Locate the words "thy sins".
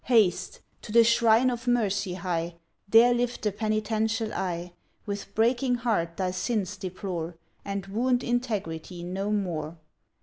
6.17-6.75